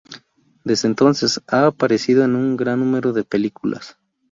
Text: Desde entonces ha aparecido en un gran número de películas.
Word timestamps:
Desde 0.63 0.87
entonces 0.87 1.41
ha 1.45 1.67
aparecido 1.67 2.23
en 2.23 2.35
un 2.35 2.57
gran 2.57 2.79
número 2.79 3.13
de 3.13 3.23
películas. 3.23 3.99